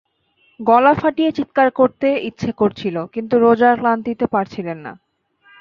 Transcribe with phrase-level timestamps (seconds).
[0.59, 4.93] গলা ফাটিয়ে চিৎকার করতে ইচ্ছে করছিল, কিন্তু রোজার ক্লান্তিতে পারছিলেন না।